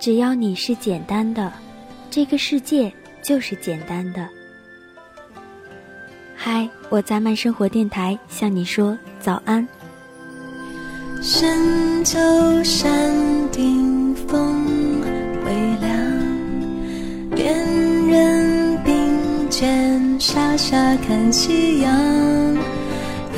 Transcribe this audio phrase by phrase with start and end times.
[0.00, 1.52] 只要你是简单的，
[2.10, 2.90] 这个世界
[3.22, 4.26] 就是简单的。
[6.34, 9.68] 嗨，我在慢生活电台向你说早安。
[11.20, 12.18] 深秋
[12.64, 12.90] 山
[13.52, 15.02] 顶风
[15.44, 15.52] 微
[15.82, 17.54] 凉，恋
[18.06, 21.92] 人并肩傻傻看夕阳。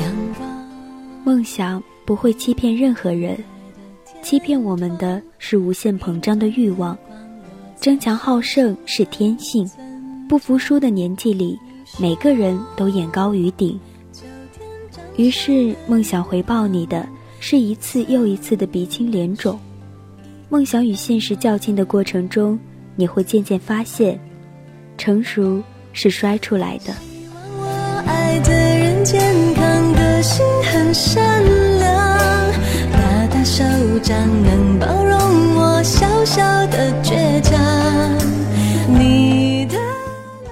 [0.01, 0.49] 阳光
[1.25, 3.37] 梦想不会欺骗任何人，
[4.23, 6.97] 欺骗我们的是无限膨胀的欲望。
[7.79, 9.69] 争强好胜是天性，
[10.27, 11.59] 不服输的年纪里，
[11.99, 13.79] 每个人都眼高于顶。
[15.17, 17.07] 于是，梦想回报你的。
[17.45, 19.59] 是一次又一次的鼻青脸肿，
[20.47, 22.57] 梦想与现实较劲的过程中，
[22.95, 24.17] 你会渐渐发现，
[24.97, 25.61] 成熟
[25.91, 26.93] 是摔出来的。
[27.57, 29.21] 我爱的人健
[29.55, 31.72] 康，个性很善良，
[34.43, 37.59] 能包容我小小的倔强。
[38.87, 39.77] 你的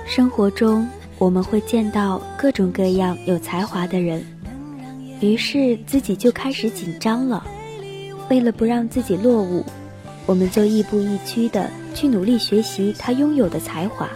[0.05, 0.87] 生活中，
[1.17, 4.25] 我们会见到各种各样有才华的人。
[5.19, 7.45] 于是自己就开始紧张了，
[8.29, 9.63] 为了不让自己落伍，
[10.25, 14.09] 我们就亦步亦趋的去努力学习他拥有的才华。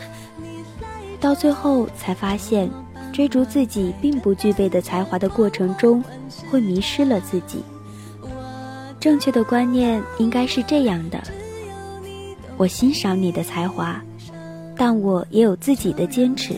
[1.19, 2.69] 到最后才发现，
[3.13, 6.03] 追逐自己并不具备的才华的过程中，
[6.49, 7.63] 会迷失了自己。
[9.05, 11.21] 正确的观念应该是这样的：
[12.57, 14.01] 我欣赏你的才华，
[14.75, 16.55] 但我也有自己的坚持。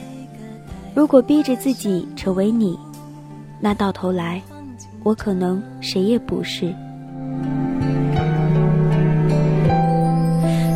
[0.95, 2.79] 如果逼着自己成为你。
[3.59, 4.41] 那到头来，
[5.03, 6.73] 我可能谁也不是。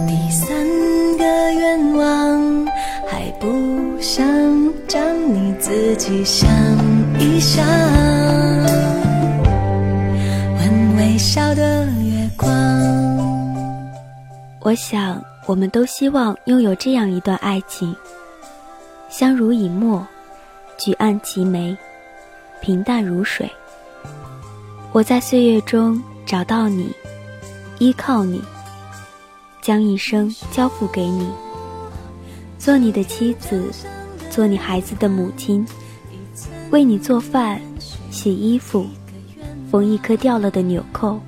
[0.06, 0.54] 第三
[1.18, 2.68] 个愿望，
[3.08, 3.48] 还不
[4.02, 4.28] 想
[4.90, 5.02] 将
[5.34, 6.50] 你自己想
[7.18, 8.81] 一想。
[14.72, 17.94] 我想，我们都希望拥有这样一段爱情，
[19.10, 20.08] 相濡以沫，
[20.78, 21.76] 举案齐眉。
[22.62, 23.52] 平淡如水，
[24.94, 26.90] 我在岁月中找到你，
[27.80, 28.42] 依靠你，
[29.62, 31.30] 将一生交付给你，
[32.58, 33.62] 做你的妻子，
[34.30, 35.68] 做你孩子的母亲，
[36.70, 37.60] 为你做饭、
[38.10, 38.88] 洗衣服、
[39.70, 41.20] 缝一颗掉了的纽扣，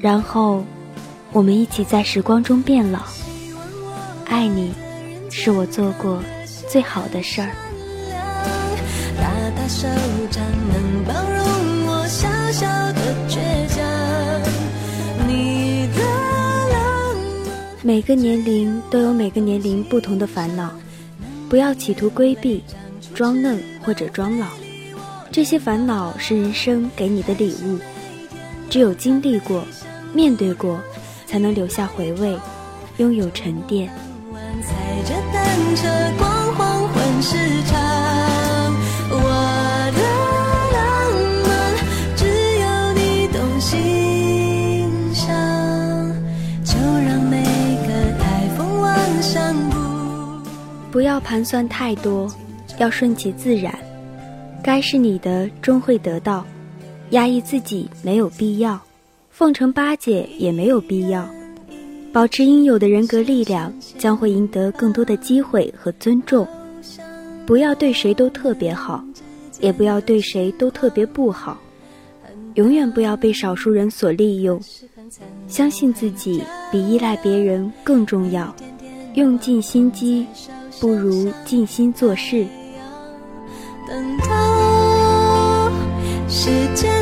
[0.00, 0.64] 然后
[1.32, 3.00] 我们一起在时光中变老。
[4.26, 4.72] 爱你，
[5.30, 6.22] 是我做过
[6.68, 7.50] 最好的事儿。
[9.70, 9.86] 手
[10.30, 13.36] 掌能包容我小小的倔
[13.68, 13.84] 强。
[15.28, 16.00] 你的
[17.82, 20.70] 每个年龄都有每个年龄不同的烦恼，
[21.50, 22.64] 不要企图规避、
[23.14, 24.46] 装嫩或者装老。
[25.30, 27.78] 这些烦恼是人生给你的礼物，
[28.70, 29.62] 只有经历过、
[30.14, 30.80] 面对过，
[31.28, 32.34] 才能留下回味，
[32.96, 33.86] 拥有沉淀。
[34.62, 34.74] 踩
[35.04, 35.86] 着单车
[36.18, 37.36] 逛黄昏市
[37.70, 38.08] 场。
[50.90, 52.28] 不要盘算太多，
[52.78, 53.72] 要顺其自然。
[54.64, 56.44] 该是你的终会得到，
[57.10, 58.80] 压抑自己没有必要，
[59.38, 61.24] 奉承巴结也没有必要。
[62.12, 66.44] 保持应有的人格力量，将会赢得更多的机会和尊重。
[67.46, 69.04] 不要对谁都特别好，
[69.60, 71.56] 也不要对谁都特别不好。
[72.54, 74.60] 永远不要被少数人所利用。
[75.46, 78.52] 相信自己比依赖别人更重要。
[79.14, 80.26] 用尽心机。
[80.80, 82.44] 不如静心做事。
[83.88, 85.70] 等到
[86.28, 86.97] 时间